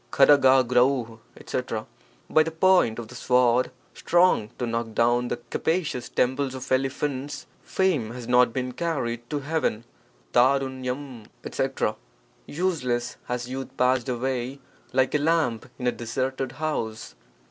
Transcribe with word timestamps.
■as^MiJ: 0.13 1.19
etc.— 1.37 1.85
By 2.31 2.41
the 2.41 2.49
point 2.49 2.97
of 2.97 3.07
the 3.09 3.13
sword 3.13 3.69
strong 3.93 4.49
to 4.57 4.65
knock 4.65 4.93
down 4.95 5.27
the 5.27 5.37
capacious 5.51 6.09
temples 6.09 6.55
of 6.55 6.71
elephants, 6.71 7.45
fame 7.61 8.09
has 8.09 8.27
not 8.27 8.51
been 8.51 8.71
carried 8.71 9.29
to 9.29 9.41
heaven. 9.41 9.83
<n 10.33 10.41
I 10.41 10.57
<? 10.57 10.61
u 10.65 11.21
<H 11.23 11.29
etc.— 11.43 11.95
Useless 12.47 13.17
has 13.25 13.47
youth 13.47 13.77
passed 13.77 14.09
away 14.09 14.59
like 14.91 15.13
a 15.13 15.19
lamp 15.19 15.69
in 15.77 15.85
a 15.85 15.91
deserted 15.91 16.53
house. 16.53 17.13